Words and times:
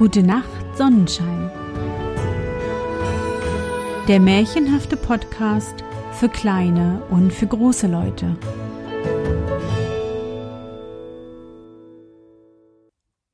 Gute 0.00 0.22
Nacht, 0.22 0.48
Sonnenschein. 0.78 1.50
Der 4.08 4.18
märchenhafte 4.18 4.96
Podcast 4.96 5.84
für 6.12 6.30
kleine 6.30 7.02
und 7.10 7.30
für 7.34 7.46
große 7.46 7.86
Leute. 7.86 8.34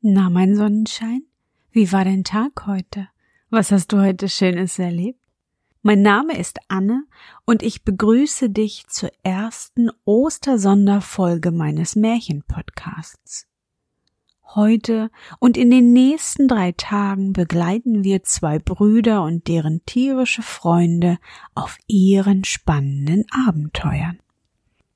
Na, 0.00 0.28
mein 0.28 0.56
Sonnenschein, 0.56 1.22
wie 1.70 1.92
war 1.92 2.04
dein 2.04 2.24
Tag 2.24 2.66
heute? 2.66 3.10
Was 3.48 3.70
hast 3.70 3.92
du 3.92 4.00
heute 4.00 4.28
Schönes 4.28 4.80
erlebt? 4.80 5.20
Mein 5.82 6.02
Name 6.02 6.36
ist 6.36 6.58
Anne 6.66 7.04
und 7.44 7.62
ich 7.62 7.84
begrüße 7.84 8.50
dich 8.50 8.88
zur 8.88 9.12
ersten 9.22 9.88
Ostersonderfolge 10.04 11.52
meines 11.52 11.94
Märchenpodcasts. 11.94 13.46
Heute 14.54 15.10
und 15.38 15.56
in 15.56 15.70
den 15.70 15.92
nächsten 15.92 16.48
drei 16.48 16.72
Tagen 16.72 17.32
begleiten 17.32 18.04
wir 18.04 18.22
zwei 18.22 18.58
Brüder 18.58 19.22
und 19.22 19.48
deren 19.48 19.84
tierische 19.84 20.42
Freunde 20.42 21.18
auf 21.54 21.78
ihren 21.88 22.44
spannenden 22.44 23.24
Abenteuern. 23.46 24.20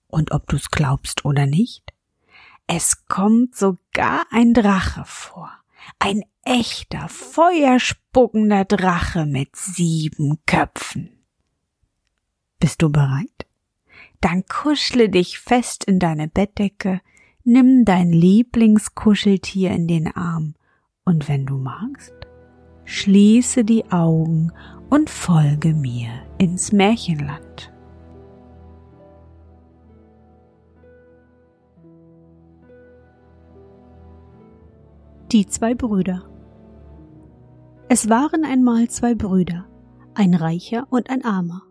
Und 0.07 0.33
ob 0.33 0.47
du's 0.47 0.71
glaubst 0.71 1.25
oder 1.25 1.47
nicht, 1.47 1.93
es 2.67 3.07
kommt 3.07 3.57
sogar 3.57 4.25
ein 4.31 4.55
Drache 4.55 5.03
vor. 5.05 5.51
Ein 5.99 6.23
echter, 6.45 7.09
feuerspuckender 7.09 8.65
Drache 8.65 9.27
mit 9.27 9.57
sieben 9.57 10.39
Köpfen. 10.47 11.11
Bist 12.61 12.83
du 12.83 12.91
bereit? 12.91 13.47
Dann 14.21 14.45
kuschle 14.47 15.09
dich 15.09 15.39
fest 15.39 15.85
in 15.85 15.99
deine 15.99 16.29
Bettdecke, 16.29 17.01
Nimm 17.53 17.85
dein 17.85 18.13
Lieblingskuscheltier 18.13 19.73
in 19.73 19.89
den 19.89 20.07
Arm 20.15 20.55
und 21.05 21.29
wenn 21.29 21.47
du 21.47 21.57
magst, 21.57 22.15
schließe 22.85 23.65
die 23.65 23.91
Augen 23.91 24.53
und 24.89 25.11
folge 25.11 25.75
mir 25.75 26.11
ins 26.39 26.71
Märchenland. 26.71 27.73
Die 35.33 35.45
zwei 35.47 35.75
Brüder 35.75 36.23
Es 37.89 38.09
waren 38.09 38.45
einmal 38.45 38.87
zwei 38.91 39.17
Brüder, 39.17 39.67
ein 40.15 40.35
Reicher 40.35 40.87
und 40.89 41.11
ein 41.11 41.25
Armer. 41.25 41.63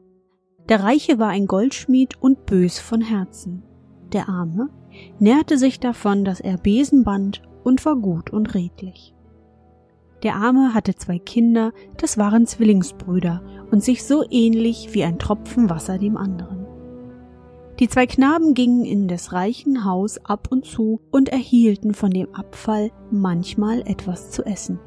Der 0.67 0.83
Reiche 0.83 1.19
war 1.19 1.29
ein 1.29 1.47
Goldschmied 1.47 2.21
und 2.21 2.45
bös 2.45 2.79
von 2.79 2.99
Herzen. 2.99 3.63
Der 4.11 4.27
Arme 4.27 4.71
nährte 5.19 5.57
sich 5.57 5.79
davon, 5.79 6.25
dass 6.25 6.39
er 6.39 6.57
Besen 6.57 7.03
band 7.03 7.41
und 7.63 7.85
war 7.85 7.95
gut 7.95 8.31
und 8.31 8.53
redlich. 8.53 9.13
Der 10.23 10.35
Arme 10.35 10.73
hatte 10.73 10.95
zwei 10.95 11.17
Kinder, 11.17 11.71
das 11.97 12.17
waren 12.17 12.45
Zwillingsbrüder 12.45 13.41
und 13.71 13.83
sich 13.83 14.03
so 14.03 14.23
ähnlich 14.29 14.89
wie 14.93 15.03
ein 15.03 15.19
Tropfen 15.19 15.69
Wasser 15.69 15.97
dem 15.97 16.17
anderen. 16.17 16.65
Die 17.79 17.87
zwei 17.87 18.05
Knaben 18.05 18.53
gingen 18.53 18.83
in 18.83 19.07
des 19.07 19.31
reichen 19.31 19.85
Haus 19.85 20.17
ab 20.25 20.49
und 20.51 20.65
zu 20.65 20.99
und 21.11 21.29
erhielten 21.29 21.93
von 21.93 22.11
dem 22.11 22.35
Abfall 22.35 22.91
manchmal 23.09 23.81
etwas 23.81 24.31
zu 24.31 24.45
essen. 24.45 24.79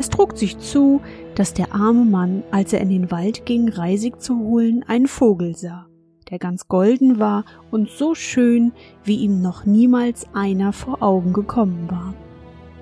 Es 0.00 0.08
trug 0.08 0.36
sich 0.36 0.58
zu, 0.58 1.00
dass 1.36 1.54
der 1.54 1.72
arme 1.72 2.04
Mann, 2.04 2.42
als 2.50 2.72
er 2.72 2.80
in 2.80 2.88
den 2.88 3.12
Wald 3.12 3.46
ging, 3.46 3.68
Reisig 3.68 4.20
zu 4.20 4.36
holen, 4.36 4.82
einen 4.88 5.06
Vogel 5.06 5.54
sah 5.54 5.86
der 6.30 6.38
ganz 6.38 6.68
golden 6.68 7.18
war 7.18 7.44
und 7.70 7.90
so 7.90 8.14
schön, 8.14 8.72
wie 9.04 9.16
ihm 9.16 9.42
noch 9.42 9.64
niemals 9.64 10.26
einer 10.34 10.72
vor 10.72 11.02
Augen 11.02 11.32
gekommen 11.32 11.90
war. 11.90 12.14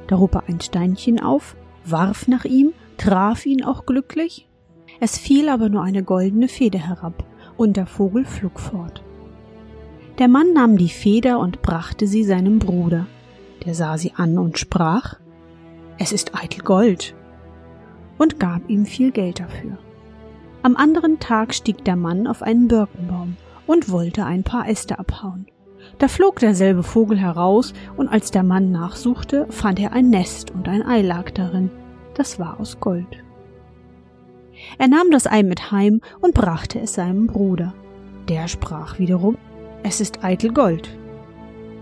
Da 0.07 0.19
hob 0.19 0.35
er 0.35 0.45
ein 0.49 0.61
Steinchen 0.61 1.21
auf, 1.21 1.57
warf 1.85 2.29
nach 2.29 2.45
ihm, 2.45 2.73
traf 2.99 3.47
ihn 3.47 3.65
auch 3.65 3.87
glücklich. 3.87 4.49
Es 5.01 5.19
fiel 5.19 5.49
aber 5.49 5.69
nur 5.69 5.83
eine 5.83 6.03
goldene 6.03 6.49
Feder 6.49 6.79
herab, 6.79 7.25
und 7.57 7.77
der 7.77 7.87
Vogel 7.87 8.25
flog 8.25 8.61
fort. 8.61 9.03
Der 10.19 10.29
Mann 10.29 10.53
nahm 10.53 10.77
die 10.77 10.89
Feder 10.89 11.39
und 11.39 11.63
brachte 11.63 12.07
sie 12.07 12.25
seinem 12.25 12.59
Bruder. 12.59 13.07
Der 13.65 13.75
sah 13.75 13.97
sie 13.99 14.13
an 14.17 14.39
und 14.39 14.59
sprach, 14.59 15.19
es 15.99 16.13
ist 16.13 16.35
eitel 16.35 16.63
Gold, 16.63 17.15
und 18.19 18.39
gab 18.39 18.69
ihm 18.69 18.87
viel 18.87 19.11
Geld 19.11 19.41
dafür. 19.41 19.79
Am 20.65 20.77
anderen 20.77 21.19
Tag 21.19 21.55
stieg 21.55 21.85
der 21.85 21.97
Mann 21.97 22.27
auf 22.27 22.43
einen 22.43 22.69
Birkenbaum 22.69 23.37
und 23.67 23.91
wollte 23.91 24.25
ein 24.25 24.45
paar 24.45 24.69
Äste 24.69 24.99
abhauen. 24.99 25.47
Da 25.99 26.07
flog 26.07 26.39
derselbe 26.39 26.85
Vogel 26.85 27.19
heraus, 27.19 27.73
und 27.97 28.09
als 28.09 28.31
der 28.31 28.45
Mann 28.45 28.71
nachsuchte, 28.71 29.47
fand 29.51 29.81
er 29.81 29.93
ein 29.93 30.11
Nest 30.11 30.53
und 30.53 30.69
ein 30.69 30.87
Ei 30.87 31.03
lag 31.03 31.31
darin. 31.33 31.71
Das 32.15 32.39
war 32.39 32.61
aus 32.61 32.79
Gold. 32.79 33.25
Er 34.79 34.87
nahm 34.87 35.11
das 35.11 35.27
Ei 35.27 35.43
mit 35.43 35.73
heim 35.73 36.01
und 36.21 36.35
brachte 36.35 36.79
es 36.79 36.95
seinem 36.95 37.27
Bruder. 37.27 37.75
Der 38.29 38.47
sprach 38.47 39.01
wiederum, 39.01 39.37
es 39.83 40.01
ist 40.01 40.23
eitel 40.23 40.53
Gold, 40.53 40.97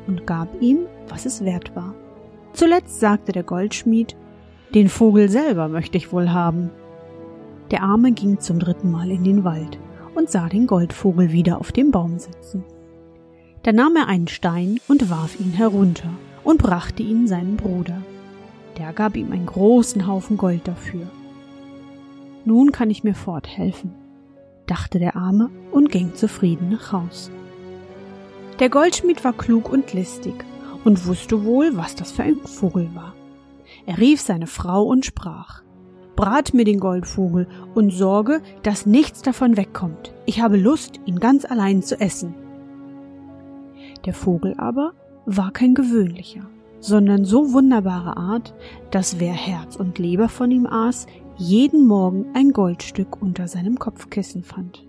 und 0.06 0.26
gab 0.26 0.48
ihm, 0.62 0.86
was 1.08 1.26
es 1.26 1.44
wert 1.44 1.76
war. 1.76 1.94
Zuletzt 2.54 3.00
sagte 3.00 3.32
der 3.32 3.42
Goldschmied, 3.42 4.16
den 4.74 4.88
Vogel 4.88 5.28
selber 5.28 5.68
möchte 5.68 5.98
ich 5.98 6.12
wohl 6.12 6.32
haben. 6.32 6.70
Der 7.70 7.82
Arme 7.84 8.12
ging 8.12 8.40
zum 8.40 8.58
dritten 8.58 8.90
Mal 8.90 9.10
in 9.10 9.22
den 9.22 9.44
Wald 9.44 9.78
und 10.14 10.28
sah 10.28 10.48
den 10.48 10.66
Goldvogel 10.66 11.30
wieder 11.30 11.60
auf 11.60 11.70
dem 11.70 11.92
Baum 11.92 12.18
sitzen. 12.18 12.64
Da 13.62 13.72
nahm 13.72 13.94
er 13.94 14.08
einen 14.08 14.28
Stein 14.28 14.80
und 14.88 15.10
warf 15.10 15.38
ihn 15.38 15.52
herunter 15.52 16.10
und 16.42 16.60
brachte 16.60 17.02
ihn 17.02 17.28
seinem 17.28 17.56
Bruder. 17.56 18.02
Der 18.78 18.92
gab 18.92 19.16
ihm 19.16 19.30
einen 19.32 19.46
großen 19.46 20.06
Haufen 20.06 20.36
Gold 20.36 20.66
dafür. 20.66 21.08
Nun 22.44 22.72
kann 22.72 22.90
ich 22.90 23.04
mir 23.04 23.14
forthelfen, 23.14 23.94
dachte 24.66 24.98
der 24.98 25.14
Arme 25.14 25.50
und 25.70 25.92
ging 25.92 26.14
zufrieden 26.14 26.70
nach 26.70 26.92
Haus. 26.92 27.30
Der 28.58 28.68
Goldschmied 28.68 29.22
war 29.22 29.34
klug 29.34 29.70
und 29.70 29.92
listig 29.92 30.34
und 30.84 31.06
wusste 31.06 31.44
wohl, 31.44 31.76
was 31.76 31.94
das 31.94 32.10
für 32.10 32.22
ein 32.22 32.36
Vogel 32.44 32.90
war. 32.94 33.14
Er 33.86 33.98
rief 33.98 34.20
seine 34.20 34.46
Frau 34.46 34.82
und 34.82 35.04
sprach 35.04 35.62
brat 36.16 36.54
mir 36.54 36.64
den 36.64 36.80
Goldvogel 36.80 37.46
und 37.74 37.90
sorge, 37.90 38.40
dass 38.62 38.86
nichts 38.86 39.22
davon 39.22 39.56
wegkommt. 39.56 40.12
Ich 40.26 40.40
habe 40.40 40.56
Lust, 40.56 41.00
ihn 41.06 41.20
ganz 41.20 41.44
allein 41.44 41.82
zu 41.82 42.00
essen. 42.00 42.34
Der 44.04 44.14
Vogel 44.14 44.54
aber 44.58 44.92
war 45.26 45.50
kein 45.52 45.74
gewöhnlicher, 45.74 46.42
sondern 46.80 47.24
so 47.24 47.52
wunderbare 47.52 48.16
Art, 48.16 48.54
dass 48.90 49.20
wer 49.20 49.32
Herz 49.32 49.76
und 49.76 49.98
Leber 49.98 50.28
von 50.28 50.50
ihm 50.50 50.66
aß, 50.66 51.06
jeden 51.36 51.86
Morgen 51.86 52.26
ein 52.34 52.52
Goldstück 52.52 53.20
unter 53.22 53.48
seinem 53.48 53.78
Kopfkissen 53.78 54.44
fand. 54.44 54.86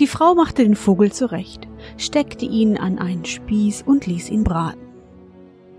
Die 0.00 0.06
Frau 0.06 0.34
machte 0.34 0.62
den 0.62 0.76
Vogel 0.76 1.12
zurecht, 1.12 1.68
steckte 1.96 2.46
ihn 2.46 2.76
an 2.76 2.98
einen 2.98 3.24
Spieß 3.24 3.82
und 3.82 4.06
ließ 4.06 4.30
ihn 4.30 4.44
braten. 4.44 4.80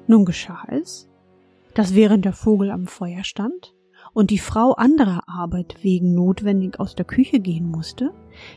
Nun 0.07 0.25
geschah 0.25 0.63
es, 0.67 1.08
dass 1.79 1.95
während 1.95 2.25
der 2.25 2.33
Vogel 2.33 2.71
am 2.71 2.87
Feuer 2.87 3.23
stand, 3.23 3.73
und 4.11 4.31
die 4.31 4.37
Frau 4.37 4.73
anderer 4.73 5.21
Arbeit 5.27 5.77
wegen 5.81 6.13
notwendig 6.13 6.77
aus 6.77 6.93
der 6.93 7.05
Küche 7.05 7.39
gehen 7.39 7.71
musste, 7.71 8.11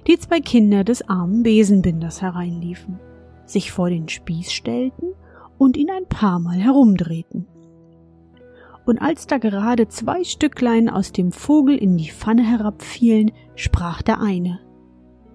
die 0.09 0.19
zwei 0.19 0.41
Kinder 0.41 0.83
des 0.83 1.09
armen 1.09 1.45
Besenbinders 1.45 2.21
hereinliefen, 2.21 2.99
sich 3.45 3.71
vor 3.71 3.91
den 3.91 4.09
Spieß 4.09 4.51
stellten 4.51 5.15
und 5.57 5.77
ihn 5.77 5.89
ein 5.93 6.09
paar 6.09 6.41
Mal 6.41 6.59
herumdrehten. 6.59 7.47
Und 8.87 9.01
als 9.01 9.29
da 9.29 9.39
gerade 9.39 9.87
zwei 9.87 10.25
Stücklein 10.25 10.89
aus 10.89 11.13
dem 11.13 11.31
Vogel 11.31 11.77
in 11.77 11.97
die 11.97 12.11
Pfanne 12.11 12.43
herabfielen, 12.43 13.31
sprach 13.55 14.03
der 14.03 14.21
eine 14.21 14.59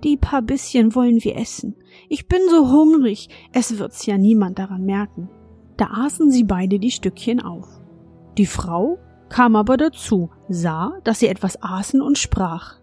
Die 0.03 0.17
paar 0.17 0.41
bisschen 0.41 0.93
wollen 0.93 1.23
wir 1.23 1.37
essen. 1.37 1.77
Ich 2.09 2.27
bin 2.27 2.41
so 2.49 2.69
hungrig, 2.69 3.29
es 3.53 3.79
wird's 3.79 4.05
ja 4.05 4.17
niemand 4.17 4.59
daran 4.59 4.83
merken. 4.83 5.29
Da 5.77 5.91
aßen 5.91 6.31
sie 6.31 6.43
beide 6.43 6.79
die 6.79 6.91
Stückchen 6.91 7.39
auf. 7.39 7.76
Die 8.37 8.45
Frau 8.45 8.99
kam 9.29 9.55
aber 9.55 9.77
dazu, 9.77 10.29
sah, 10.47 10.93
dass 11.03 11.19
sie 11.19 11.27
etwas 11.27 11.61
aßen 11.61 12.01
und 12.01 12.17
sprach. 12.17 12.75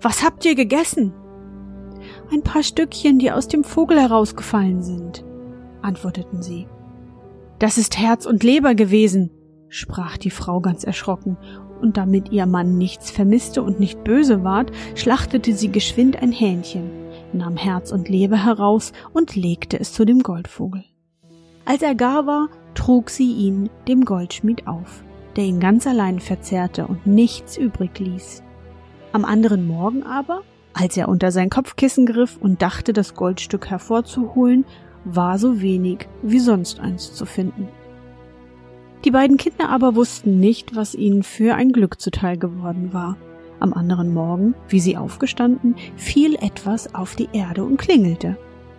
Was 0.00 0.24
habt 0.24 0.44
ihr 0.44 0.54
gegessen? 0.54 1.12
Ein 2.32 2.42
paar 2.42 2.62
Stückchen, 2.62 3.18
die 3.18 3.30
aus 3.30 3.48
dem 3.48 3.64
Vogel 3.64 4.00
herausgefallen 4.00 4.82
sind, 4.82 5.24
antworteten 5.82 6.42
sie. 6.42 6.66
Das 7.58 7.78
ist 7.78 7.98
Herz 7.98 8.26
und 8.26 8.42
Leber 8.42 8.74
gewesen, 8.74 9.30
sprach 9.68 10.16
die 10.16 10.30
Frau 10.30 10.60
ganz 10.60 10.84
erschrocken, 10.84 11.36
und 11.80 11.96
damit 11.96 12.30
ihr 12.30 12.46
Mann 12.46 12.78
nichts 12.78 13.10
vermisste 13.10 13.62
und 13.62 13.80
nicht 13.80 14.04
böse 14.04 14.44
ward, 14.44 14.70
schlachtete 14.94 15.52
sie 15.52 15.70
geschwind 15.70 16.22
ein 16.22 16.30
Hähnchen, 16.30 16.90
nahm 17.32 17.56
Herz 17.56 17.90
und 17.90 18.08
Leber 18.08 18.44
heraus 18.44 18.92
und 19.12 19.34
legte 19.34 19.78
es 19.78 19.92
zu 19.92 20.04
dem 20.04 20.22
Goldvogel. 20.22 20.84
Als 21.64 21.82
er 21.82 21.94
gar 21.94 22.26
war, 22.26 22.48
trug 22.74 23.10
sie 23.10 23.32
ihn 23.32 23.70
dem 23.86 24.04
Goldschmied 24.04 24.66
auf 24.66 25.02
der 25.36 25.44
ihn 25.44 25.60
ganz 25.60 25.86
allein 25.86 26.20
verzehrte 26.20 26.86
und 26.86 27.06
nichts 27.06 27.56
übrig 27.56 27.98
ließ. 27.98 28.42
Am 29.12 29.24
anderen 29.24 29.66
Morgen 29.66 30.02
aber, 30.02 30.42
als 30.74 30.96
er 30.96 31.08
unter 31.08 31.30
sein 31.30 31.50
Kopfkissen 31.50 32.06
griff 32.06 32.36
und 32.38 32.62
dachte, 32.62 32.92
das 32.92 33.14
Goldstück 33.14 33.68
hervorzuholen, 33.68 34.64
war 35.04 35.38
so 35.38 35.60
wenig 35.60 36.08
wie 36.22 36.38
sonst 36.38 36.80
eins 36.80 37.12
zu 37.14 37.26
finden. 37.26 37.68
Die 39.04 39.10
beiden 39.10 39.36
Kinder 39.36 39.68
aber 39.68 39.96
wussten 39.96 40.38
nicht, 40.38 40.76
was 40.76 40.94
ihnen 40.94 41.24
für 41.24 41.56
ein 41.56 41.72
Glück 41.72 42.00
zuteil 42.00 42.38
geworden 42.38 42.92
war. 42.92 43.16
Am 43.58 43.72
anderen 43.72 44.14
Morgen, 44.14 44.54
wie 44.68 44.80
sie 44.80 44.96
aufgestanden, 44.96 45.74
fiel 45.96 46.36
etwas 46.36 46.94
auf 46.94 47.16
die 47.16 47.28
Erde 47.32 47.64
und 47.64 47.78
klingelte. 47.78 48.36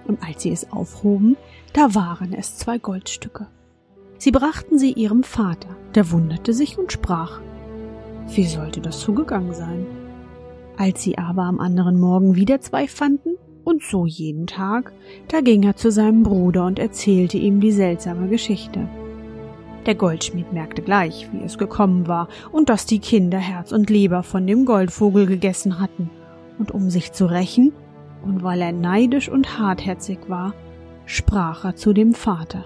Und 0.08 0.24
als 0.24 0.44
sie 0.44 0.52
es 0.52 0.72
aufhoben, 0.72 1.38
da 1.74 1.94
waren 1.94 2.34
es 2.34 2.58
zwei 2.58 2.78
Goldstücke. 2.78 3.48
Sie 4.24 4.32
brachten 4.32 4.80
sie 4.80 4.94
ihrem 4.94 5.24
Vater, 5.24 5.68
der 5.96 6.10
wunderte 6.10 6.54
sich 6.54 6.78
und 6.78 6.94
sprach, 6.94 7.42
wie 8.34 8.46
sollte 8.46 8.80
das 8.80 9.02
zugegangen 9.02 9.54
sein? 9.54 9.86
Als 10.78 11.04
sie 11.04 11.18
aber 11.18 11.42
am 11.42 11.60
anderen 11.60 12.00
Morgen 12.00 12.38
wieder 12.38 12.62
zwei 12.62 12.88
fanden, 12.88 13.32
und 13.66 13.84
so 13.84 14.06
jeden 14.06 14.48
Tag, 14.48 14.94
da 15.28 15.42
ging 15.42 15.64
er 15.64 15.76
zu 15.76 15.92
seinem 15.92 16.24
Bruder 16.24 16.66
und 16.66 16.80
erzählte 16.80 17.38
ihm 17.38 17.60
die 17.60 17.74
seltsame 17.74 18.30
Geschichte. 18.30 18.88
Der 19.86 19.96
Goldschmied 19.96 20.54
merkte 20.54 20.84
gleich, 20.84 21.28
wie 21.34 21.44
es 21.44 21.58
gekommen 21.58 22.08
war 22.08 22.30
und 22.54 22.70
dass 22.70 22.86
die 22.86 23.00
Kinder 23.00 23.40
Herz 23.40 23.74
und 23.74 23.90
Leber 23.90 24.24
von 24.24 24.48
dem 24.48 24.64
Goldvogel 24.64 25.26
gegessen 25.26 25.82
hatten. 25.82 26.10
Und 26.60 26.72
um 26.72 26.90
sich 26.90 27.12
zu 27.12 27.26
rächen, 27.26 27.74
und 28.24 28.42
weil 28.42 28.62
er 28.62 28.72
neidisch 28.72 29.28
und 29.28 29.60
hartherzig 29.60 30.30
war, 30.30 30.54
sprach 31.06 31.66
er 31.66 31.76
zu 31.76 31.92
dem 31.92 32.14
Vater. 32.14 32.64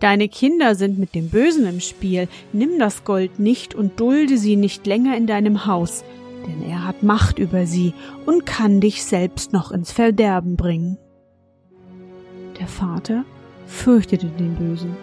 Deine 0.00 0.28
Kinder 0.28 0.74
sind 0.74 0.98
mit 0.98 1.14
dem 1.14 1.30
Bösen 1.30 1.66
im 1.66 1.80
Spiel, 1.80 2.28
nimm 2.52 2.78
das 2.78 3.04
Gold 3.04 3.38
nicht 3.38 3.74
und 3.74 3.98
dulde 3.98 4.36
sie 4.36 4.56
nicht 4.56 4.86
länger 4.86 5.16
in 5.16 5.26
deinem 5.26 5.66
Haus, 5.66 6.04
denn 6.46 6.68
er 6.68 6.86
hat 6.86 7.02
Macht 7.02 7.38
über 7.38 7.66
sie 7.66 7.94
und 8.26 8.44
kann 8.44 8.80
dich 8.80 9.04
selbst 9.04 9.52
noch 9.52 9.70
ins 9.70 9.92
Verderben 9.92 10.56
bringen. 10.56 10.98
Der 12.60 12.66
Vater 12.66 13.24
fürchtete 13.66 14.26
den 14.26 14.54
Bösen, 14.54 14.96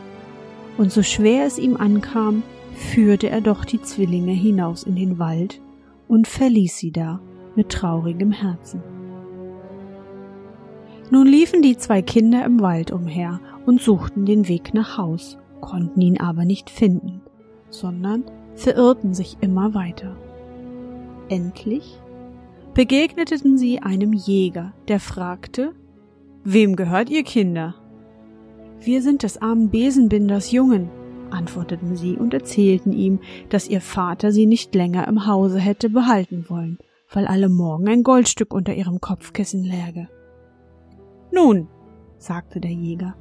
und 0.78 0.92
so 0.92 1.04
schwer 1.04 1.46
es 1.46 1.58
ihm 1.58 1.76
ankam, 1.78 2.44
führte 2.76 3.30
er 3.30 3.42
doch 3.42 3.66
die 3.66 3.82
Zwillinge 3.82 4.34
hinaus 4.34 4.84
in 4.84 4.96
den 4.96 5.20
Wald 5.20 5.60
und 6.08 6.28
verließ 6.28 6.78
sie 6.78 6.92
da 6.92 7.20
mit 7.56 7.70
traurigem 7.70 8.32
Herzen. 8.32 8.82
Nun 11.14 11.28
liefen 11.28 11.62
die 11.62 11.78
zwei 11.78 12.02
Kinder 12.02 12.44
im 12.44 12.60
Wald 12.60 12.90
umher 12.90 13.40
und 13.68 13.80
suchten 13.80 14.26
den 14.26 14.48
Weg 14.48 14.74
nach 14.74 14.98
Haus, 14.98 15.38
konnten 15.62 16.02
ihn 16.02 16.20
aber 16.20 16.44
nicht 16.44 16.72
finden, 16.72 17.22
sondern 17.70 18.24
verirrten 18.56 19.14
sich 19.14 19.38
immer 19.40 19.76
weiter. 19.76 20.18
Endlich 21.30 22.02
begegneten 22.74 23.60
sie 23.60 23.80
einem 23.80 24.12
Jäger, 24.12 24.74
der 24.88 25.00
fragte, 25.00 25.76
Wem 26.44 26.76
gehört 26.76 27.12
ihr 27.12 27.24
Kinder? 27.24 27.76
Wir 28.80 29.04
sind 29.04 29.22
des 29.22 29.40
armen 29.40 29.70
Besenbinders 29.70 30.52
Jungen, 30.52 30.90
antworteten 31.30 31.96
sie 31.96 32.18
und 32.18 32.34
erzählten 32.34 32.92
ihm, 32.92 33.20
dass 33.50 33.70
ihr 33.70 33.82
Vater 33.82 34.32
sie 34.32 34.48
nicht 34.48 34.74
länger 34.74 35.08
im 35.08 35.28
Hause 35.28 35.60
hätte 35.60 35.92
behalten 35.92 36.46
wollen, 36.48 36.80
weil 37.12 37.28
alle 37.28 37.50
Morgen 37.50 37.88
ein 37.88 38.02
Goldstück 38.02 38.52
unter 38.52 38.74
ihrem 38.74 39.00
Kopfkissen 39.00 39.64
läge. 39.64 40.10
Nun, 41.34 41.68
sagte 42.18 42.60
der 42.60 42.72
Jäger, 42.72 43.16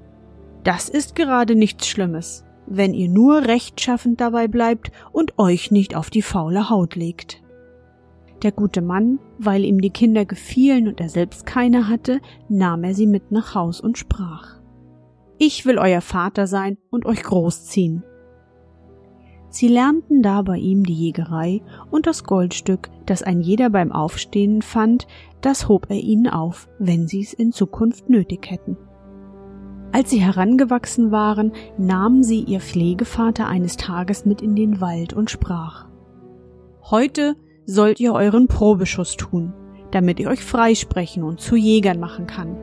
das 0.65 0.89
ist 0.89 1.17
gerade 1.17 1.55
nichts 1.55 1.87
Schlimmes, 1.87 2.45
wenn 2.67 2.93
ihr 2.93 3.09
nur 3.09 3.45
rechtschaffend 3.47 4.21
dabei 4.21 4.49
bleibt 4.49 4.93
und 5.13 5.39
euch 5.39 5.71
nicht 5.71 5.97
auf 5.97 6.11
die 6.11 6.23
faule 6.23 6.69
Haut 6.69 6.95
legt. 6.95 7.43
Der 8.43 8.53
gute 8.53 8.83
Mann, 8.83 9.19
weil 9.39 9.65
ihm 9.65 9.81
die 9.81 9.91
Kinder 9.91 10.25
gefielen 10.25 10.89
und 10.89 11.01
er 11.01 11.09
selbst 11.09 11.47
keine 11.47 11.89
hatte, 11.89 12.21
nahm 12.49 12.85
er 12.85 12.95
sie 12.95 13.07
mit 13.07 13.33
nach 13.33 13.55
Haus 13.55 13.81
und 13.81 13.97
sprach 13.97 14.61
Ich 15.39 15.65
will 15.65 15.79
euer 15.79 16.01
Vater 16.01 16.47
sein 16.47 16.77
und 16.91 17.07
euch 17.07 17.23
großziehen. 17.23 18.05
Sie 19.53 19.69
lernten 19.69 20.23
da 20.23 20.41
bei 20.41 20.57
ihm 20.57 20.83
die 20.83 20.95
Jägerei 20.95 21.61
und 21.91 22.07
das 22.07 22.25
Goldstück, 22.25 22.89
das 23.05 23.23
ein 23.23 23.43
jeder 23.43 23.69
beim 23.69 23.93
Aufstehen 23.93 24.63
fand, 24.63 25.07
das 25.43 25.69
hob 25.69 25.91
er 25.91 25.99
ihnen 25.99 26.27
auf, 26.27 26.71
wenn 26.79 27.07
sie 27.07 27.21
es 27.21 27.35
in 27.35 27.53
Zukunft 27.53 28.09
nötig 28.09 28.51
hätten. 28.51 28.79
Als 29.93 30.09
sie 30.09 30.23
herangewachsen 30.23 31.11
waren, 31.11 31.53
nahmen 31.77 32.23
sie 32.23 32.41
ihr 32.41 32.61
Pflegevater 32.61 33.47
eines 33.47 33.77
Tages 33.77 34.25
mit 34.25 34.41
in 34.41 34.57
den 34.57 34.81
Wald 34.81 35.13
und 35.13 35.31
sprach 35.31 35.87
Heute 36.91 37.37
sollt 37.67 38.01
ihr 38.01 38.15
euren 38.15 38.49
Probeschuss 38.49 39.19
tun, 39.19 39.53
damit 39.91 40.19
ich 40.19 40.29
euch 40.29 40.43
freisprechen 40.43 41.23
und 41.25 41.41
zu 41.41 41.57
Jägern 41.57 42.01
machen 42.01 42.27
kann. 42.27 42.57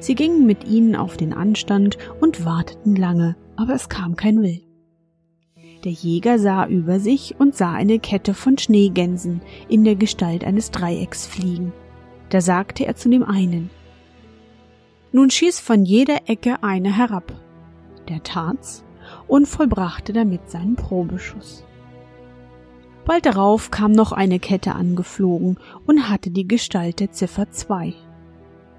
Sie 0.00 0.14
gingen 0.14 0.46
mit 0.46 0.64
ihnen 0.64 0.96
auf 0.96 1.18
den 1.18 1.34
Anstand 1.34 1.98
und 2.18 2.46
warteten 2.46 2.96
lange, 2.96 3.36
aber 3.56 3.74
es 3.74 3.90
kam 3.90 4.16
kein 4.16 4.40
Wild. 4.40 4.65
Der 5.86 5.92
Jäger 5.92 6.40
sah 6.40 6.66
über 6.66 6.98
sich 6.98 7.36
und 7.38 7.54
sah 7.54 7.72
eine 7.72 8.00
Kette 8.00 8.34
von 8.34 8.58
Schneegänsen 8.58 9.40
in 9.68 9.84
der 9.84 9.94
Gestalt 9.94 10.42
eines 10.42 10.72
Dreiecks 10.72 11.28
fliegen. 11.28 11.72
Da 12.28 12.40
sagte 12.40 12.84
er 12.84 12.96
zu 12.96 13.08
dem 13.08 13.22
einen 13.22 13.70
Nun 15.12 15.30
schieß 15.30 15.60
von 15.60 15.84
jeder 15.84 16.28
Ecke 16.28 16.60
eine 16.64 16.92
herab. 16.92 17.32
Der 18.08 18.20
tat's 18.24 18.84
und 19.28 19.46
vollbrachte 19.46 20.12
damit 20.12 20.50
seinen 20.50 20.74
Probeschuss. 20.74 21.64
Bald 23.04 23.24
darauf 23.24 23.70
kam 23.70 23.92
noch 23.92 24.10
eine 24.10 24.40
Kette 24.40 24.74
angeflogen 24.74 25.56
und 25.86 26.08
hatte 26.08 26.30
die 26.30 26.48
Gestalt 26.48 26.98
der 26.98 27.12
Ziffer 27.12 27.52
zwei. 27.52 27.94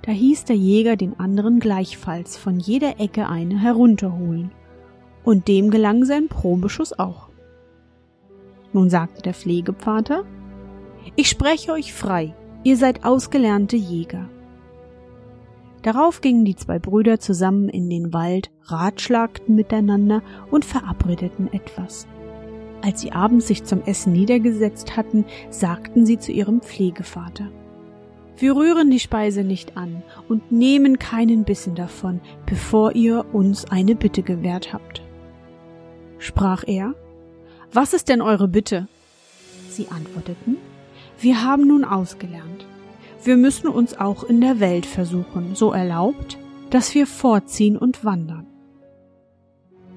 Da 0.01 0.11
hieß 0.11 0.43
der 0.43 0.57
Jäger 0.57 0.97
den 0.97 1.17
anderen 1.21 1.61
gleichfalls 1.61 2.35
von 2.35 2.59
jeder 2.59 2.99
Ecke 2.99 3.29
eine 3.29 3.57
herunterholen, 3.57 4.51
und 5.27 5.49
dem 5.49 5.71
gelang 5.71 6.05
sein 6.05 6.29
Probeschuss 6.29 6.97
auch. 6.97 7.27
Nun 8.71 8.89
sagte 8.89 9.21
der 9.21 9.33
Pflegepvater, 9.33 10.23
ich 11.17 11.27
spreche 11.27 11.73
euch 11.73 11.93
frei, 11.93 12.33
ihr 12.63 12.77
seid 12.77 13.03
ausgelernte 13.03 13.75
Jäger. 13.75 14.29
Darauf 15.81 16.21
gingen 16.21 16.45
die 16.45 16.55
zwei 16.55 16.79
Brüder 16.79 17.19
zusammen 17.19 17.67
in 17.67 17.89
den 17.89 18.13
Wald, 18.13 18.51
ratschlagten 18.63 19.53
miteinander 19.53 20.21
und 20.49 20.63
verabredeten 20.63 21.51
etwas. 21.51 22.07
Als 22.81 23.01
sie 23.01 23.11
abends 23.11 23.47
sich 23.47 23.65
zum 23.65 23.81
Essen 23.81 24.13
niedergesetzt 24.13 24.95
hatten, 24.95 25.25
sagten 25.49 26.05
sie 26.05 26.19
zu 26.19 26.31
ihrem 26.31 26.61
Pflegevater 26.61 27.49
Wir 28.37 28.55
rühren 28.55 28.89
die 28.89 29.01
Speise 29.01 29.43
nicht 29.43 29.75
an 29.75 30.03
und 30.29 30.53
nehmen 30.53 30.99
keinen 30.99 31.43
Bissen 31.43 31.75
davon, 31.75 32.21
bevor 32.45 32.95
ihr 32.95 33.25
uns 33.33 33.65
eine 33.65 33.95
Bitte 33.95 34.23
gewährt 34.23 34.71
habt. 34.71 35.01
Sprach 36.19 36.63
er 36.65 36.93
Was 37.71 37.93
ist 37.93 38.09
denn 38.09 38.21
eure 38.21 38.47
Bitte? 38.47 38.87
Sie 39.69 39.87
antworteten 39.89 40.57
Wir 41.19 41.43
haben 41.43 41.67
nun 41.67 41.83
ausgelernt. 41.83 42.65
Wir 43.23 43.37
müssen 43.37 43.67
uns 43.67 43.97
auch 43.97 44.23
in 44.23 44.41
der 44.41 44.59
Welt 44.59 44.85
versuchen, 44.85 45.55
so 45.55 45.71
erlaubt, 45.71 46.37
dass 46.69 46.93
wir 46.95 47.07
vorziehen 47.07 47.77
und 47.77 48.03
wandern. 48.03 48.47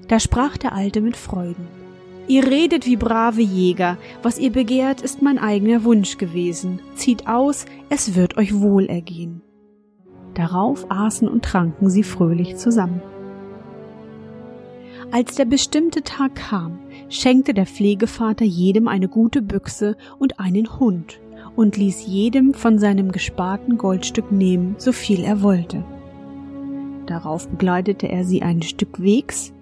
Da 0.09 0.19
sprach 0.19 0.57
der 0.57 0.73
Alte 0.73 1.01
mit 1.01 1.17
Freuden 1.17 1.69
Ihr 2.31 2.47
redet 2.47 2.87
wie 2.87 2.97
brave 2.97 3.41
Jäger, 3.41 3.99
was 4.23 4.39
ihr 4.39 4.53
begehrt, 4.53 5.01
ist 5.01 5.21
mein 5.21 5.39
eigener 5.39 5.83
Wunsch 5.83 6.17
gewesen. 6.17 6.81
Zieht 6.95 7.27
aus, 7.27 7.67
es 7.89 8.15
wird 8.15 8.37
euch 8.37 8.61
wohl 8.61 8.87
ergehen. 8.87 9.43
Darauf 10.35 10.89
aßen 10.91 11.29
und 11.29 11.45
tranken 11.45 11.91
sie 11.91 12.05
fröhlich 12.05 12.57
zusammen. 12.57 13.03
Als 15.13 15.35
der 15.35 15.45
bestimmte 15.45 16.03
Tag 16.03 16.37
kam, 16.37 16.79
schenkte 17.09 17.53
der 17.53 17.67
Pflegevater 17.67 18.45
jedem 18.45 18.87
eine 18.87 19.09
gute 19.09 19.43
Büchse 19.43 19.97
und 20.21 20.39
einen 20.39 20.79
Hund 20.79 21.21
und 21.57 21.77
ließ 21.77 22.07
jedem 22.07 22.55
von 22.55 22.79
seinem 22.79 23.11
gesparten 23.11 23.77
Goldstück 23.77 24.31
nehmen, 24.31 24.77
so 24.79 24.93
viel 24.93 25.25
er 25.25 25.43
wollte. 25.43 25.85
Darauf 27.07 27.49
begleitete 27.49 28.09
er 28.09 28.25
sie 28.25 28.43
ein 28.43 28.63
Stück 28.63 29.03
Wegs, 29.03 29.53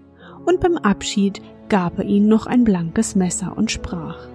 und 0.44 0.60
beim 0.60 0.76
Abschied 0.76 1.40
gab 1.70 1.98
er 1.98 2.04
ihnen 2.04 2.28
noch 2.28 2.46
ein 2.46 2.64
blankes 2.64 3.14
Messer 3.14 3.56
und 3.56 3.70
sprach 3.70 4.28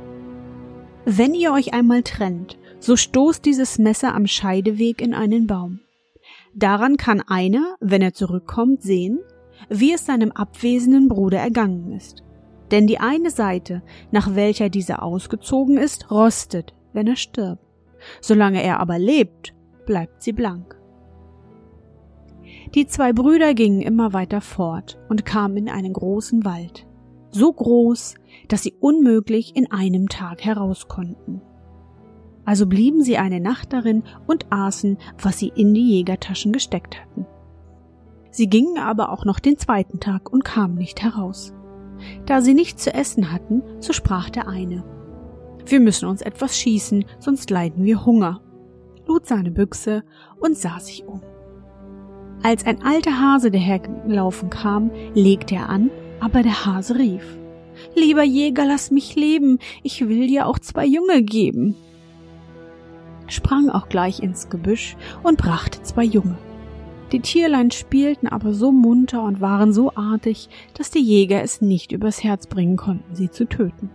Wenn 1.06 1.36
ihr 1.36 1.54
euch 1.54 1.76
einmal 1.76 2.02
trennt, 2.02 2.58
so 2.80 2.96
stoßt 2.96 3.46
dieses 3.46 3.78
Messer 3.78 4.16
am 4.16 4.26
Scheideweg 4.26 5.00
in 5.00 5.14
einen 5.14 5.46
Baum. 5.46 5.80
Daran 6.56 6.98
kann 6.98 7.22
einer, 7.22 7.76
wenn 7.80 8.02
er 8.02 8.14
zurückkommt, 8.14 8.82
sehen, 8.82 9.20
wie 9.70 9.94
es 9.94 10.06
seinem 10.06 10.32
abwesenden 10.32 11.08
Bruder 11.08 11.40
ergangen 11.40 11.92
ist. 11.92 12.24
Denn 12.72 12.88
die 12.88 13.00
eine 13.00 13.30
Seite, 13.30 13.84
nach 14.12 14.36
welcher 14.36 14.70
dieser 14.70 15.04
ausgezogen 15.04 15.78
ist, 15.78 16.10
rostet, 16.12 16.74
wenn 16.94 17.08
er 17.08 17.16
stirbt. 17.16 17.64
Solange 18.22 18.62
er 18.62 18.80
aber 18.80 19.00
lebt, 19.00 19.54
bleibt 19.86 20.24
sie 20.24 20.34
blank. 20.34 20.78
Die 22.76 22.88
zwei 22.88 23.14
Brüder 23.14 23.54
gingen 23.54 23.82
immer 23.82 24.14
weiter 24.14 24.42
fort 24.42 25.00
und 25.10 25.26
kamen 25.26 25.58
in 25.58 25.70
einen 25.70 25.94
großen 25.94 26.44
Wald 26.46 26.88
so 27.34 27.52
groß, 27.52 28.16
dass 28.48 28.64
sie 28.64 28.76
unmöglich 28.80 29.56
in 29.56 29.72
einem 29.72 30.08
Tag 30.08 30.44
heraus 30.46 30.88
konnten. 30.88 31.42
Also 32.46 32.68
blieben 32.68 33.04
sie 33.04 33.18
eine 33.18 33.40
Nacht 33.40 33.74
darin 33.74 34.04
und 34.28 34.52
aßen, 34.52 34.98
was 35.22 35.40
sie 35.40 35.52
in 35.56 35.74
die 35.74 35.96
Jägertaschen 35.96 36.52
gesteckt 36.52 37.00
hatten. 37.00 37.26
Sie 38.34 38.48
gingen 38.48 38.80
aber 38.80 39.12
auch 39.12 39.26
noch 39.26 39.40
den 39.40 39.60
zweiten 39.60 40.00
Tag 40.00 40.34
und 40.34 40.44
kamen 40.44 40.74
nicht 40.74 41.04
heraus. 41.04 41.54
Da 42.26 42.42
sie 42.42 42.56
nichts 42.56 42.84
zu 42.84 42.92
essen 42.92 43.32
hatten, 43.32 43.62
so 43.80 43.94
sprach 43.94 44.32
der 44.32 44.48
eine. 44.48 44.84
Wir 45.68 45.80
müssen 45.80 46.10
uns 46.10 46.24
etwas 46.24 46.58
schießen, 46.58 47.06
sonst 47.20 47.52
leiden 47.52 47.86
wir 47.86 48.08
Hunger, 48.08 48.42
lud 49.06 49.28
seine 49.28 49.52
Büchse 49.52 50.04
und 50.40 50.58
sah 50.58 50.80
sich 50.80 51.06
um. 51.06 51.22
Als 52.42 52.66
ein 52.66 52.82
alter 52.82 53.22
Hase 53.22 53.52
dahergelaufen 53.52 54.50
kam, 54.50 54.90
legte 55.14 55.54
er 55.54 55.70
an, 55.70 55.92
aber 56.20 56.42
der 56.42 56.66
Hase 56.66 56.98
rief, 56.98 57.38
Lieber 57.96 58.24
Jäger, 58.24 58.66
lass 58.66 58.90
mich 58.90 59.16
leben, 59.16 59.60
ich 59.84 60.08
will 60.08 60.26
dir 60.26 60.48
auch 60.48 60.58
zwei 60.58 60.86
Junge 60.88 61.22
geben. 61.22 61.76
Sprang 63.28 63.70
auch 63.70 63.90
gleich 63.90 64.22
ins 64.22 64.50
Gebüsch 64.50 64.98
und 65.22 65.38
brachte 65.38 65.84
zwei 65.84 66.04
Junge. 66.04 66.38
Die 67.14 67.20
Tierlein 67.20 67.70
spielten 67.70 68.28
aber 68.28 68.54
so 68.54 68.72
munter 68.72 69.22
und 69.22 69.40
waren 69.40 69.72
so 69.72 69.94
artig, 69.94 70.50
dass 70.74 70.90
die 70.90 71.00
Jäger 71.00 71.44
es 71.44 71.62
nicht 71.62 71.92
übers 71.92 72.24
Herz 72.24 72.48
bringen 72.48 72.76
konnten, 72.76 73.14
sie 73.14 73.30
zu 73.30 73.48
töten. 73.48 73.92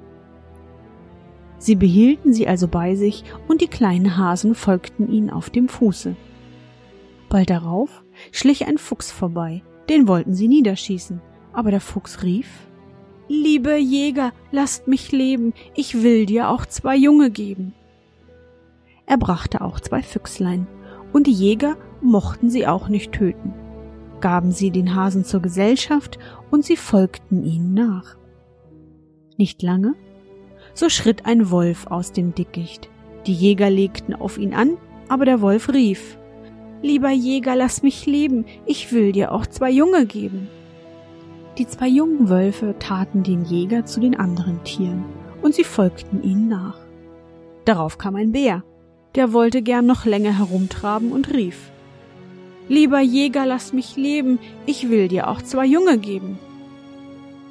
Sie 1.58 1.74
behielten 1.74 2.32
sie 2.32 2.46
also 2.46 2.68
bei 2.68 2.94
sich, 2.94 3.24
und 3.48 3.60
die 3.60 3.66
kleinen 3.66 4.16
Hasen 4.16 4.54
folgten 4.54 5.10
ihnen 5.10 5.30
auf 5.30 5.50
dem 5.50 5.68
Fuße. 5.68 6.14
Bald 7.28 7.50
darauf 7.50 8.04
schlich 8.30 8.68
ein 8.68 8.78
Fuchs 8.78 9.10
vorbei, 9.10 9.62
den 9.88 10.06
wollten 10.06 10.34
sie 10.34 10.46
niederschießen, 10.46 11.20
aber 11.52 11.72
der 11.72 11.80
Fuchs 11.80 12.22
rief 12.22 12.48
Liebe 13.26 13.76
Jäger, 13.76 14.32
lasst 14.52 14.86
mich 14.86 15.10
leben, 15.10 15.54
ich 15.74 16.04
will 16.04 16.24
dir 16.24 16.50
auch 16.50 16.66
zwei 16.66 16.96
Junge 16.96 17.30
geben. 17.30 17.74
Er 19.06 19.18
brachte 19.18 19.60
auch 19.60 19.80
zwei 19.80 20.02
Füchslein, 20.02 20.68
und 21.12 21.26
die 21.26 21.32
Jäger 21.32 21.76
mochten 22.02 22.50
sie 22.50 22.66
auch 22.66 22.88
nicht 22.88 23.12
töten, 23.12 23.52
gaben 24.20 24.52
sie 24.52 24.70
den 24.70 24.94
Hasen 24.94 25.24
zur 25.24 25.40
Gesellschaft, 25.40 26.18
und 26.50 26.64
sie 26.64 26.76
folgten 26.76 27.44
ihnen 27.44 27.74
nach. 27.74 28.16
Nicht 29.36 29.62
lange, 29.62 29.94
so 30.74 30.88
schritt 30.88 31.26
ein 31.26 31.50
Wolf 31.50 31.86
aus 31.88 32.12
dem 32.12 32.34
Dickicht. 32.34 32.88
Die 33.26 33.34
Jäger 33.34 33.68
legten 33.68 34.14
auf 34.14 34.38
ihn 34.38 34.54
an, 34.54 34.76
aber 35.08 35.24
der 35.24 35.40
Wolf 35.40 35.68
rief 35.72 36.16
Lieber 36.80 37.10
Jäger, 37.10 37.56
lass 37.56 37.82
mich 37.82 38.06
leben, 38.06 38.46
ich 38.64 38.92
will 38.92 39.12
dir 39.12 39.32
auch 39.32 39.46
zwei 39.46 39.70
Junge 39.70 40.06
geben. 40.06 40.48
Die 41.58 41.66
zwei 41.66 41.88
jungen 41.88 42.28
Wölfe 42.28 42.76
taten 42.78 43.24
den 43.24 43.44
Jäger 43.44 43.84
zu 43.84 44.00
den 44.00 44.18
anderen 44.18 44.62
Tieren, 44.62 45.04
und 45.42 45.54
sie 45.54 45.64
folgten 45.64 46.22
ihnen 46.22 46.48
nach. 46.48 46.78
Darauf 47.64 47.98
kam 47.98 48.14
ein 48.14 48.30
Bär, 48.30 48.62
der 49.16 49.32
wollte 49.32 49.62
gern 49.62 49.86
noch 49.86 50.04
länger 50.04 50.38
herumtraben 50.38 51.10
und 51.10 51.34
rief 51.34 51.72
Lieber 52.68 53.00
Jäger, 53.00 53.46
lass 53.46 53.72
mich 53.72 53.96
leben, 53.96 54.38
ich 54.66 54.90
will 54.90 55.08
dir 55.08 55.28
auch 55.28 55.40
zwei 55.42 55.64
Junge 55.64 55.98
geben. 55.98 56.38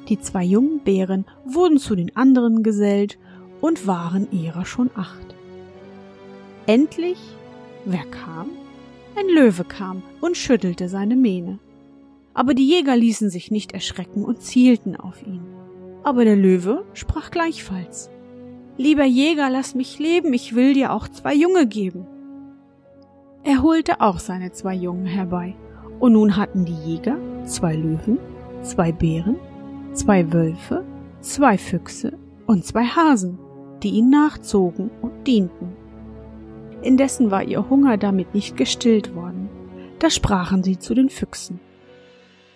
Die 0.08 0.18
zwei 0.18 0.44
jungen 0.44 0.78
Bären 0.80 1.26
wurden 1.44 1.78
zu 1.78 1.94
den 1.94 2.16
anderen 2.16 2.62
gesellt 2.62 3.18
und 3.60 3.86
waren 3.86 4.30
ihrer 4.30 4.64
schon 4.64 4.90
acht. 4.94 5.34
Endlich, 6.66 7.18
wer 7.84 8.04
kam? 8.04 8.50
Ein 9.16 9.26
Löwe 9.28 9.64
kam 9.64 10.02
und 10.20 10.36
schüttelte 10.36 10.88
seine 10.88 11.16
Mähne. 11.16 11.58
Aber 12.32 12.54
die 12.54 12.68
Jäger 12.68 12.96
ließen 12.96 13.30
sich 13.30 13.50
nicht 13.50 13.72
erschrecken 13.72 14.24
und 14.24 14.42
zielten 14.42 14.94
auf 14.94 15.26
ihn. 15.26 15.40
Aber 16.04 16.24
der 16.24 16.36
Löwe 16.36 16.84
sprach 16.94 17.30
gleichfalls. 17.30 18.10
Lieber 18.76 19.04
Jäger, 19.04 19.50
lass 19.50 19.74
mich 19.74 19.98
leben, 19.98 20.32
ich 20.32 20.54
will 20.54 20.72
dir 20.72 20.92
auch 20.92 21.08
zwei 21.08 21.34
Junge 21.34 21.66
geben. 21.66 22.06
Er 23.48 23.62
holte 23.62 24.02
auch 24.02 24.18
seine 24.18 24.52
zwei 24.52 24.74
Jungen 24.74 25.06
herbei, 25.06 25.56
und 26.00 26.12
nun 26.12 26.36
hatten 26.36 26.66
die 26.66 26.76
Jäger 26.84 27.16
zwei 27.46 27.74
Löwen, 27.74 28.18
zwei 28.60 28.92
Bären, 28.92 29.36
zwei 29.94 30.30
Wölfe, 30.34 30.84
zwei 31.20 31.56
Füchse 31.56 32.12
und 32.46 32.66
zwei 32.66 32.84
Hasen, 32.84 33.38
die 33.82 33.88
ihn 33.88 34.10
nachzogen 34.10 34.90
und 35.00 35.26
dienten. 35.26 35.74
Indessen 36.82 37.30
war 37.30 37.42
ihr 37.42 37.70
Hunger 37.70 37.96
damit 37.96 38.34
nicht 38.34 38.58
gestillt 38.58 39.14
worden. 39.14 39.48
Da 39.98 40.10
sprachen 40.10 40.62
sie 40.62 40.78
zu 40.78 40.92
den 40.92 41.08
Füchsen. 41.08 41.58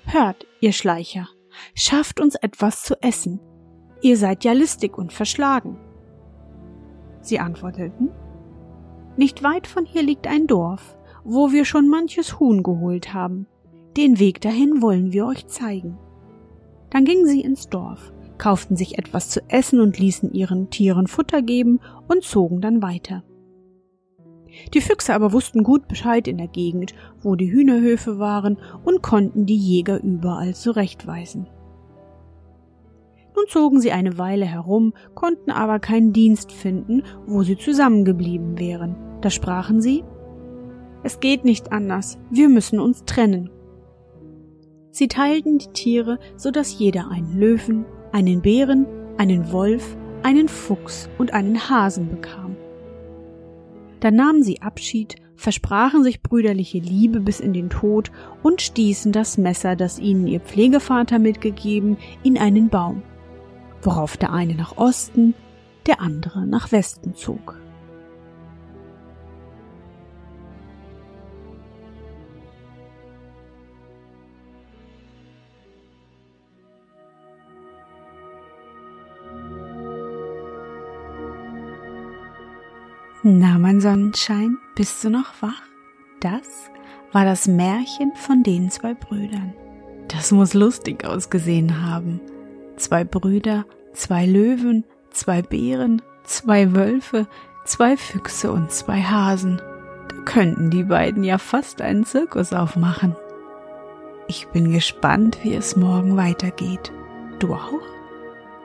Hört, 0.05 0.47
ihr 0.61 0.73
Schleicher, 0.73 1.27
schafft 1.75 2.21
uns 2.21 2.35
etwas 2.35 2.83
zu 2.83 3.03
essen. 3.03 3.41
Ihr 4.03 4.19
seid 4.19 4.45
ja 4.45 4.53
listig 4.53 4.99
und 4.99 5.11
verschlagen. 5.11 5.79
Sie 7.23 7.39
antworteten, 7.39 8.11
Nicht 9.17 9.43
weit 9.43 9.67
von 9.67 9.85
hier 9.85 10.03
liegt 10.03 10.27
ein 10.27 10.47
Dorf, 10.47 10.97
wo 11.25 11.53
wir 11.53 11.65
schon 11.65 11.89
manches 11.89 12.41
Huhn 12.41 12.63
geholt 12.63 13.13
haben. 13.13 13.47
Den 13.97 14.19
Weg 14.19 14.41
dahin 14.41 14.81
wollen 14.81 15.13
wir 15.13 15.27
euch 15.27 15.47
zeigen. 15.49 15.99
Dann 16.91 17.05
gingen 17.05 17.27
sie 17.27 17.43
ins 17.43 17.69
Dorf, 17.69 18.13
kauften 18.39 18.77
sich 18.77 18.99
etwas 18.99 19.29
zu 19.29 19.41
essen 19.49 19.81
und 19.81 19.99
ließen 19.99 20.33
ihren 20.33 20.71
Tieren 20.71 21.07
Futter 21.07 21.43
geben 21.43 21.81
und 22.09 22.23
zogen 22.23 22.61
dann 22.61 22.83
weiter. 22.83 23.23
Die 24.75 24.81
Füchse 24.81 25.15
aber 25.15 25.33
wussten 25.33 25.63
gut 25.63 25.89
Bescheid 25.89 26.29
in 26.29 26.39
der 26.39 26.49
Gegend, 26.49 26.95
wo 27.23 27.37
die 27.37 27.51
Hühnerhöfe 27.51 28.19
waren 28.19 28.59
und 28.85 29.03
konnten 29.03 29.47
die 29.47 29.57
Jäger 29.57 30.03
überall 30.03 30.55
zurechtweisen. 30.55 31.49
Nun 33.35 33.45
zogen 33.49 33.81
sie 33.81 33.93
eine 33.93 34.19
Weile 34.19 34.45
herum, 34.45 34.93
konnten 35.15 35.51
aber 35.51 35.79
keinen 35.79 36.13
Dienst 36.13 36.53
finden, 36.53 37.03
wo 37.27 37.43
sie 37.43 37.57
zusammengeblieben 37.57 38.59
wären. 38.59 38.97
Da 39.21 39.31
sprachen 39.31 39.81
sie 39.81 40.05
Es 41.03 41.21
geht 41.21 41.45
nicht 41.45 41.73
anders, 41.73 42.19
wir 42.31 42.49
müssen 42.49 42.79
uns 42.79 43.05
trennen. 43.05 43.51
Sie 44.91 45.09
teilten 45.09 45.59
die 45.59 45.73
Tiere, 45.73 46.19
so 46.37 46.51
dass 46.51 46.79
jeder 46.79 47.11
einen 47.11 47.39
Löwen, 47.39 47.87
einen 48.13 48.43
Bären, 48.43 48.87
einen 49.17 49.51
Wolf, 49.51 49.97
einen 50.23 50.49
Fuchs 50.49 51.09
und 51.19 51.33
einen 51.33 51.71
Hasen 51.71 52.11
bekam. 52.11 52.57
Dann 54.01 54.17
nahmen 54.17 54.43
sie 54.43 54.61
Abschied, 54.61 55.17
versprachen 55.35 56.05
sich 56.05 56.23
brüderliche 56.23 56.79
Liebe 56.79 57.21
bis 57.21 57.41
in 57.41 57.53
den 57.53 57.71
Tod 57.71 58.13
und 58.43 58.61
stießen 58.61 59.13
das 59.13 59.39
Messer, 59.39 59.77
das 59.77 59.99
ihnen 59.99 60.27
ihr 60.27 60.41
Pflegevater 60.41 61.19
mitgegeben, 61.19 61.97
in 62.23 62.37
einen 62.37 62.69
Baum, 62.69 63.03
worauf 63.83 64.17
der 64.17 64.33
eine 64.33 64.55
nach 64.55 64.77
Osten, 64.77 65.35
der 65.87 66.01
andere 66.01 66.47
nach 66.47 66.73
Westen 66.73 67.15
zog. 67.15 67.57
Na, 83.25 83.57
mein 83.57 83.81
Sonnenschein, 83.81 84.59
bist 84.75 85.05
du 85.05 85.11
noch 85.11 85.41
wach? 85.41 85.63
Das 86.21 86.71
war 87.13 87.25
das 87.25 87.47
Märchen 87.47 88.13
von 88.17 88.43
den 88.43 88.69
zwei 88.69 88.95
Brüdern. 88.95 89.55
Das 90.09 90.33
muss 90.33 90.55
lustig 90.55 91.05
ausgesehen 91.05 91.87
haben. 91.87 92.21
Zwei 92.83 93.05
Brüder, 93.05 93.65
zwei 93.93 94.27
Löwen, 94.27 94.83
zwei 95.11 95.41
Bären, 95.41 96.03
zwei 96.25 96.75
Wölfe, 96.75 97.29
zwei 97.65 97.97
Füchse 97.97 98.51
und 98.51 98.73
zwei 98.73 99.01
Hasen. 99.03 99.63
Da 100.09 100.17
könnten 100.25 100.69
die 100.69 100.83
beiden 100.83 101.23
ja 101.23 101.39
fast 101.39 101.81
einen 101.81 102.05
Zirkus 102.05 102.53
aufmachen. 102.53 103.15
Ich 104.27 104.49
bin 104.49 104.73
gespannt, 104.73 105.39
wie 105.45 105.55
es 105.55 105.77
morgen 105.77 106.17
weitergeht. 106.17 106.91
Du 107.39 107.55
auch? 107.55 107.87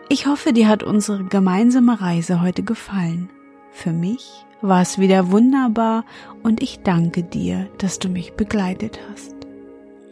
Ich 0.09 0.25
hoffe, 0.25 0.51
dir 0.51 0.67
hat 0.67 0.81
unsere 0.81 1.23
gemeinsame 1.23 2.01
Reise 2.01 2.41
heute 2.41 2.63
gefallen. 2.63 3.29
Für 3.69 3.91
mich 3.91 4.47
war 4.61 4.81
es 4.81 4.97
wieder 4.97 5.29
wunderbar 5.29 6.05
und 6.41 6.63
ich 6.63 6.79
danke 6.79 7.21
dir, 7.21 7.69
dass 7.77 7.99
du 7.99 8.09
mich 8.09 8.33
begleitet 8.33 8.99
hast. 9.11 9.36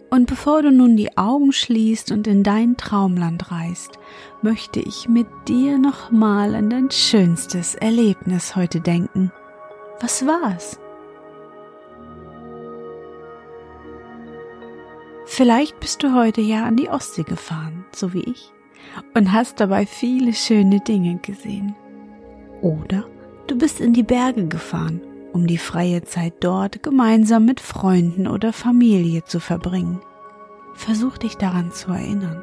Und 0.10 0.28
bevor 0.28 0.62
du 0.62 0.72
nun 0.72 0.96
die 0.96 1.18
Augen 1.18 1.52
schließt 1.52 2.12
und 2.12 2.28
in 2.28 2.44
dein 2.44 2.78
Traumland 2.78 3.52
reist, 3.52 4.00
möchte 4.42 4.80
ich 4.80 5.10
mit 5.10 5.28
dir 5.48 5.78
nochmal 5.78 6.56
an 6.56 6.70
dein 6.70 6.92
schönstes 6.92 7.76
Erlebnis 7.76 8.56
heute 8.56 8.80
denken. 8.80 9.32
Was 10.00 10.26
war's? 10.26 10.80
Vielleicht 15.26 15.80
bist 15.80 16.04
du 16.04 16.14
heute 16.14 16.42
ja 16.42 16.66
an 16.66 16.78
die 16.78 16.90
Ostsee 16.90 17.24
gefahren, 17.24 17.86
so 17.94 18.14
wie 18.14 18.24
ich, 18.24 18.54
und 19.16 19.34
hast 19.34 19.60
dabei 19.60 19.86
viele 19.86 20.34
schöne 20.34 20.80
Dinge 20.80 21.18
gesehen. 21.18 21.76
Oder 22.62 23.06
Du 23.48 23.56
bist 23.56 23.80
in 23.80 23.94
die 23.94 24.04
Berge 24.04 24.48
gefahren, 24.48 25.02
um 25.36 25.48
die 25.48 25.58
freie 25.58 26.02
Zeit 26.04 26.36
dort 26.40 26.82
gemeinsam 26.82 27.44
mit 27.44 27.60
Freunden 27.60 28.26
oder 28.26 28.54
Familie 28.54 29.26
zu 29.26 29.42
verbringen. 29.42 30.00
Versuch 30.76 31.18
dich 31.18 31.36
daran 31.36 31.74
zu 31.74 31.92
erinnern. 31.92 32.42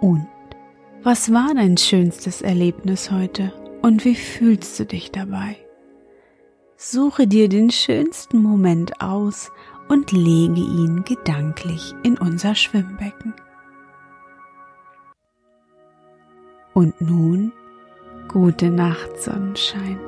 Und 0.00 0.26
was 1.02 1.30
war 1.30 1.52
dein 1.54 1.76
schönstes 1.76 2.40
Erlebnis 2.40 3.10
heute 3.10 3.52
und 3.82 4.06
wie 4.06 4.14
fühlst 4.14 4.80
du 4.80 4.86
dich 4.86 5.12
dabei? 5.12 5.56
Suche 6.78 7.26
dir 7.26 7.50
den 7.50 7.70
schönsten 7.70 8.42
Moment 8.42 9.02
aus 9.02 9.50
und 9.88 10.12
lege 10.12 10.60
ihn 10.60 11.04
gedanklich 11.04 11.94
in 12.04 12.16
unser 12.16 12.54
Schwimmbecken. 12.54 13.34
Und 16.78 17.00
nun 17.00 17.52
gute 18.28 18.70
Nacht, 18.70 19.20
Sonnenschein. 19.20 19.98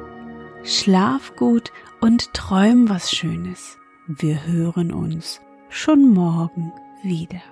Schlaf 0.63 1.35
gut 1.35 1.73
und 2.01 2.33
träum 2.33 2.89
was 2.89 3.11
Schönes. 3.11 3.77
Wir 4.07 4.47
hören 4.47 4.93
uns 4.93 5.41
schon 5.69 6.15
morgen 6.15 6.73
wieder. 7.03 7.43